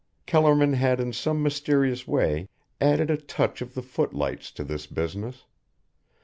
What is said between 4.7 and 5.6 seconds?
business.